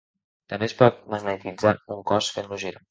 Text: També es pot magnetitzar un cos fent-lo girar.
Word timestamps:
També 0.53 0.67
es 0.69 0.73
pot 0.79 0.97
magnetitzar 1.15 1.77
un 1.99 2.05
cos 2.15 2.35
fent-lo 2.39 2.63
girar. 2.67 2.79